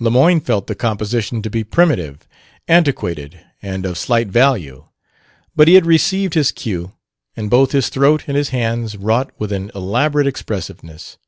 Lemoyne 0.00 0.40
felt 0.40 0.66
the 0.66 0.74
composition 0.74 1.42
to 1.42 1.50
be 1.50 1.62
primitive, 1.62 2.26
antiquated 2.66 3.38
and 3.60 3.84
of 3.84 3.98
slight 3.98 4.28
value; 4.28 4.86
but 5.54 5.68
he 5.68 5.74
had 5.74 5.84
received 5.84 6.32
his 6.32 6.52
cue, 6.52 6.94
and 7.36 7.50
both 7.50 7.72
his 7.72 7.90
throat 7.90 8.24
and 8.26 8.34
his 8.34 8.48
hands 8.48 8.96
wrought 8.96 9.30
with 9.38 9.52
an 9.52 9.70
elaborate 9.74 10.26
expressiveness. 10.26 11.18